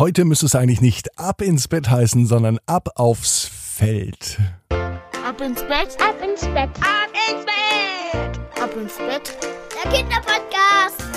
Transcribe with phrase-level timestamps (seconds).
[0.00, 4.38] Heute müsste es eigentlich nicht ab ins Bett heißen, sondern ab aufs Feld.
[4.70, 9.36] Ab ins Bett, ab ins Bett, ab ins Bett, ab ins Bett.
[9.84, 11.09] Der Kinderpodcast.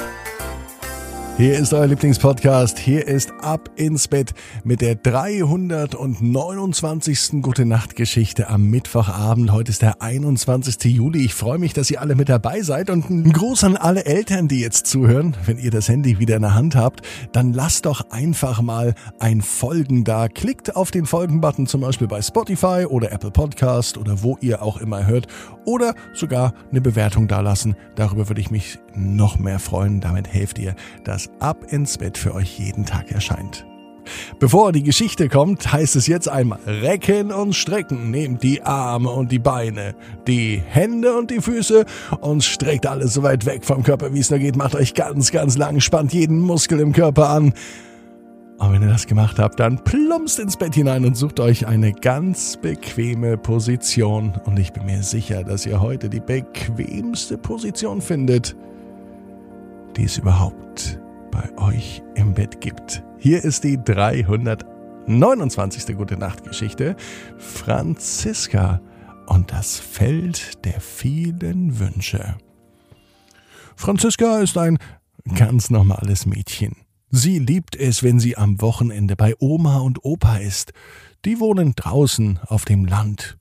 [1.43, 2.79] Hier ist euer Lieblingspodcast.
[2.79, 4.33] Hier ist Ab ins Bett
[4.63, 7.41] mit der 329.
[7.41, 9.51] Gute Nacht Geschichte am Mittwochabend.
[9.51, 10.81] Heute ist der 21.
[10.85, 11.25] Juli.
[11.25, 14.47] Ich freue mich, dass ihr alle mit dabei seid und ein Gruß an alle Eltern,
[14.47, 15.35] die jetzt zuhören.
[15.45, 17.01] Wenn ihr das Handy wieder in der Hand habt,
[17.33, 20.29] dann lasst doch einfach mal ein Folgen da.
[20.29, 24.77] Klickt auf den Folgen-Button zum Beispiel bei Spotify oder Apple Podcast oder wo ihr auch
[24.77, 25.27] immer hört
[25.65, 27.75] oder sogar eine Bewertung dalassen.
[27.95, 29.99] Darüber würde ich mich noch mehr freuen.
[29.99, 30.73] Damit helft ihr,
[31.03, 33.65] dass Ab ins Bett für euch jeden Tag erscheint.
[34.39, 38.11] Bevor die Geschichte kommt, heißt es jetzt einmal recken und strecken.
[38.11, 39.95] Nehmt die Arme und die Beine,
[40.27, 41.85] die Hände und die Füße
[42.19, 44.55] und streckt alles so weit weg vom Körper, wie es nur geht.
[44.55, 47.53] Macht euch ganz, ganz lang, spannt jeden Muskel im Körper an.
[48.57, 51.91] Und wenn ihr das gemacht habt, dann plumpst ins Bett hinein und sucht euch eine
[51.91, 54.33] ganz bequeme Position.
[54.45, 58.55] Und ich bin mir sicher, dass ihr heute die bequemste Position findet,
[59.97, 61.02] die es überhaupt
[61.33, 63.03] bei euch im Bett gibt.
[63.17, 65.97] Hier ist die 329.
[65.97, 66.95] Gute Nacht Geschichte.
[67.39, 68.79] Franziska
[69.25, 72.37] und das Feld der vielen Wünsche.
[73.75, 74.77] Franziska ist ein
[75.35, 76.75] ganz normales Mädchen.
[77.09, 80.71] Sie liebt es, wenn sie am Wochenende bei Oma und Opa ist.
[81.25, 83.39] Die wohnen draußen auf dem Land.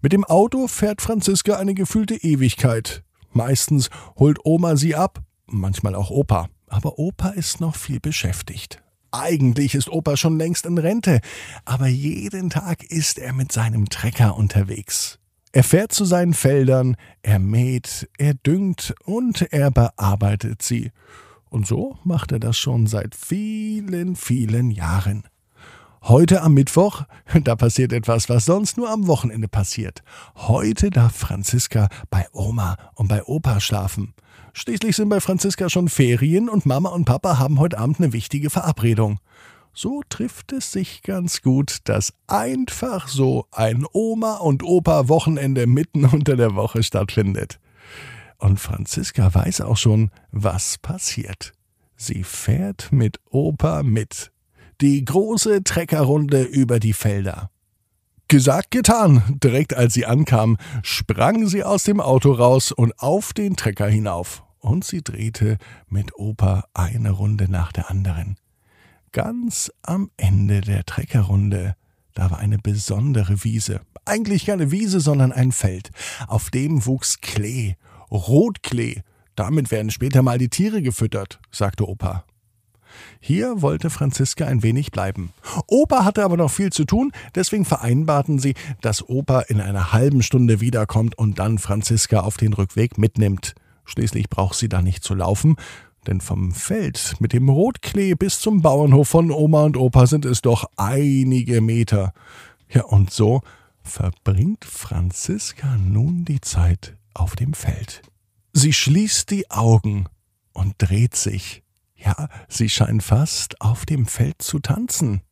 [0.00, 3.04] Mit dem Auto fährt Franziska eine gefühlte Ewigkeit.
[3.32, 6.48] Meistens holt Oma sie ab, manchmal auch Opa.
[6.70, 8.82] Aber Opa ist noch viel beschäftigt.
[9.10, 11.20] Eigentlich ist Opa schon längst in Rente,
[11.64, 15.18] aber jeden Tag ist er mit seinem Trecker unterwegs.
[15.50, 20.92] Er fährt zu seinen Feldern, er mäht, er düngt und er bearbeitet sie.
[21.48, 25.24] Und so macht er das schon seit vielen, vielen Jahren.
[26.02, 27.02] Heute am Mittwoch,
[27.44, 30.02] da passiert etwas, was sonst nur am Wochenende passiert.
[30.34, 34.14] Heute darf Franziska bei Oma und bei Opa schlafen.
[34.54, 38.50] Schließlich sind bei Franziska schon Ferien und Mama und Papa haben heute Abend eine wichtige
[38.50, 39.20] Verabredung.
[39.72, 46.04] So trifft es sich ganz gut, dass einfach so ein Oma und Opa Wochenende mitten
[46.12, 47.60] unter der Woche stattfindet.
[48.38, 51.52] Und Franziska weiß auch schon, was passiert.
[51.94, 54.32] Sie fährt mit Opa mit.
[54.80, 57.50] Die große Treckerrunde über die Felder.
[58.28, 59.22] Gesagt, getan.
[59.42, 64.42] Direkt als sie ankam, sprang sie aus dem Auto raus und auf den Trecker hinauf.
[64.58, 65.58] Und sie drehte
[65.88, 68.36] mit Opa eine Runde nach der anderen.
[69.12, 71.74] Ganz am Ende der Treckerrunde,
[72.14, 73.82] da war eine besondere Wiese.
[74.06, 75.90] Eigentlich keine Wiese, sondern ein Feld.
[76.26, 77.74] Auf dem wuchs Klee,
[78.10, 79.02] Rotklee.
[79.34, 82.24] Damit werden später mal die Tiere gefüttert, sagte Opa.
[83.20, 85.32] Hier wollte Franziska ein wenig bleiben.
[85.66, 90.22] Opa hatte aber noch viel zu tun, deswegen vereinbarten sie, dass Opa in einer halben
[90.22, 93.54] Stunde wiederkommt und dann Franziska auf den Rückweg mitnimmt.
[93.84, 95.56] Schließlich braucht sie da nicht zu laufen,
[96.06, 100.40] denn vom Feld mit dem Rotklee bis zum Bauernhof von Oma und Opa sind es
[100.42, 102.12] doch einige Meter.
[102.68, 103.42] Ja, und so
[103.82, 108.02] verbringt Franziska nun die Zeit auf dem Feld.
[108.52, 110.06] Sie schließt die Augen
[110.52, 111.62] und dreht sich.
[112.02, 115.22] Ja, sie scheint fast auf dem Feld zu tanzen.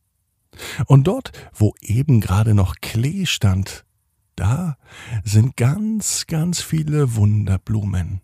[0.86, 3.84] Und dort, wo eben gerade noch Klee stand,
[4.36, 4.76] da
[5.24, 8.20] sind ganz, ganz viele Wunderblumen.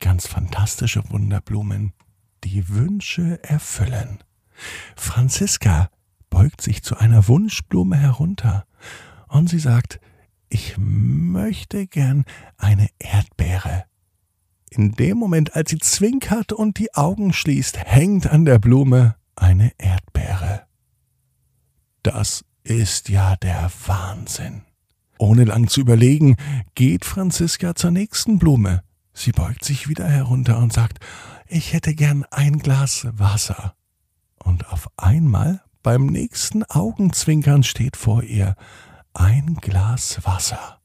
[0.00, 1.92] Ganz fantastische Wunderblumen,
[2.44, 4.18] die Wünsche erfüllen.
[4.96, 5.90] Franziska
[6.30, 8.66] beugt sich zu einer Wunschblume herunter
[9.28, 10.00] und sie sagt,
[10.48, 12.24] ich möchte gern
[12.56, 13.84] eine Erdbeere.
[14.70, 19.72] In dem Moment, als sie zwinkert und die Augen schließt, hängt an der Blume eine
[19.78, 20.62] Erdbeere.
[22.02, 24.62] Das ist ja der Wahnsinn.
[25.18, 26.36] Ohne lang zu überlegen,
[26.74, 28.82] geht Franziska zur nächsten Blume.
[29.12, 30.98] Sie beugt sich wieder herunter und sagt,
[31.48, 33.74] ich hätte gern ein Glas Wasser.
[34.38, 38.54] Und auf einmal beim nächsten Augenzwinkern steht vor ihr
[39.14, 40.80] ein Glas Wasser.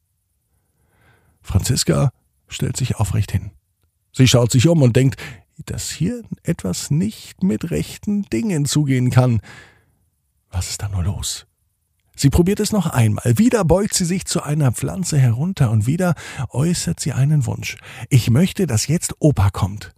[1.41, 2.11] Franziska
[2.47, 3.51] stellt sich aufrecht hin.
[4.13, 5.19] Sie schaut sich um und denkt,
[5.65, 9.41] dass hier etwas nicht mit rechten Dingen zugehen kann.
[10.51, 11.47] Was ist da nur los?
[12.15, 13.37] Sie probiert es noch einmal.
[13.37, 16.13] Wieder beugt sie sich zu einer Pflanze herunter und wieder
[16.49, 17.75] äußert sie einen Wunsch.
[18.09, 19.93] Ich möchte, dass jetzt Opa kommt.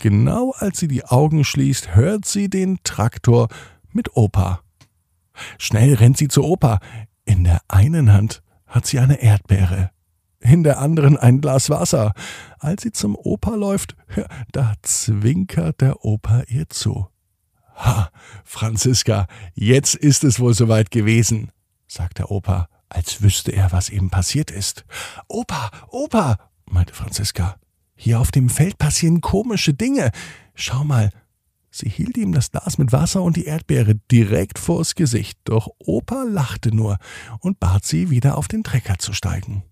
[0.00, 3.48] Genau als sie die Augen schließt, hört sie den Traktor
[3.92, 4.62] mit Opa.
[5.58, 6.80] Schnell rennt sie zu Opa.
[7.24, 9.90] In der einen Hand hat sie eine Erdbeere,
[10.40, 12.12] in der anderen ein Glas Wasser.
[12.58, 13.96] Als sie zum Opa läuft,
[14.52, 17.08] da zwinkert der Opa ihr zu.
[17.76, 18.10] Ha,
[18.44, 21.52] Franziska, jetzt ist es wohl soweit gewesen,
[21.86, 24.84] sagt der Opa, als wüsste er, was eben passiert ist.
[25.28, 27.56] Opa, Opa, meinte Franziska,
[27.94, 30.10] hier auf dem Feld passieren komische Dinge.
[30.54, 31.10] Schau mal.
[31.70, 36.24] Sie hielt ihm das Glas mit Wasser und die Erdbeere direkt vors Gesicht, doch Opa
[36.24, 36.98] lachte nur
[37.40, 39.62] und bat sie, wieder auf den Trecker zu steigen.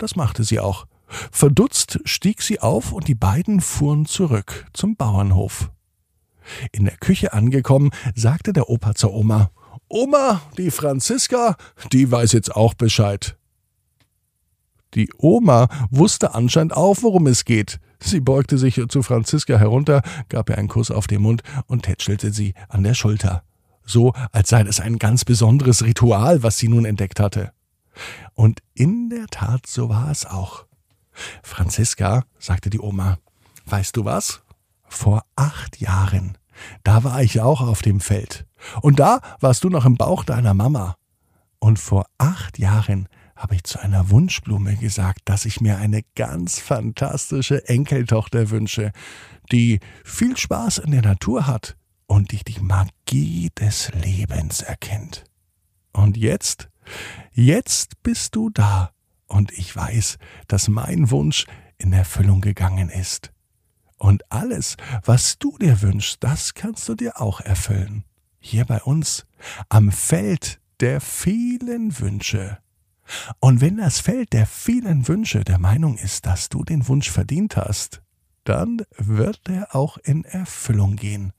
[0.00, 0.86] Das machte sie auch.
[1.30, 5.70] Verdutzt stieg sie auf und die beiden fuhren zurück zum Bauernhof.
[6.72, 9.50] In der Küche angekommen, sagte der Opa zur Oma
[9.88, 11.56] Oma, die Franziska,
[11.92, 13.36] die weiß jetzt auch Bescheid.
[14.94, 17.78] Die Oma wusste anscheinend auch, worum es geht.
[17.98, 20.00] Sie beugte sich zu Franziska herunter,
[20.30, 23.42] gab ihr einen Kuss auf den Mund und tätschelte sie an der Schulter.
[23.84, 27.52] So, als sei es ein ganz besonderes Ritual, was sie nun entdeckt hatte.
[28.34, 30.66] Und in der Tat, so war es auch.
[31.42, 33.18] Franziska, sagte die Oma,
[33.66, 34.42] weißt du was?
[34.84, 36.36] Vor acht Jahren,
[36.82, 38.46] da war ich auch auf dem Feld.
[38.82, 40.96] Und da warst du noch im Bauch deiner Mama.
[41.58, 46.58] Und vor acht Jahren habe ich zu einer Wunschblume gesagt, dass ich mir eine ganz
[46.58, 48.92] fantastische Enkeltochter wünsche,
[49.50, 51.76] die viel Spaß in der Natur hat
[52.06, 55.24] und die die Magie des Lebens erkennt.
[55.92, 56.68] Und jetzt,
[57.32, 58.92] jetzt bist du da
[59.26, 61.46] und ich weiß, dass mein Wunsch
[61.78, 63.32] in Erfüllung gegangen ist.
[63.96, 68.04] Und alles, was du dir wünschst, das kannst du dir auch erfüllen.
[68.38, 69.26] Hier bei uns,
[69.68, 72.58] am Feld der vielen Wünsche.
[73.40, 77.56] Und wenn das Feld der vielen Wünsche der Meinung ist, dass du den Wunsch verdient
[77.56, 78.02] hast,
[78.44, 81.32] dann wird er auch in Erfüllung gehen.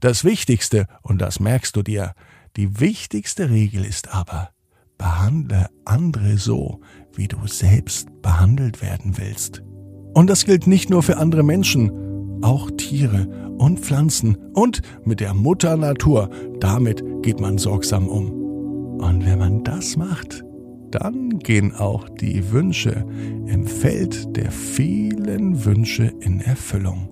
[0.00, 2.14] Das Wichtigste, und das merkst du dir,
[2.56, 4.50] die wichtigste Regel ist aber,
[4.98, 6.80] behandle andere so,
[7.14, 9.62] wie du selbst behandelt werden willst.
[10.14, 11.90] Und das gilt nicht nur für andere Menschen,
[12.42, 13.26] auch Tiere
[13.58, 18.30] und Pflanzen und mit der Mutter Natur, damit geht man sorgsam um.
[19.00, 20.42] Und wenn man das macht,
[20.90, 23.04] dann gehen auch die Wünsche
[23.46, 27.08] im Feld der vielen Wünsche in Erfüllung.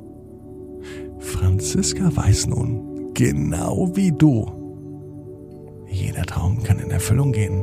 [1.19, 4.47] Franziska weiß nun, genau wie du,
[5.89, 7.63] jeder Traum kann in Erfüllung gehen.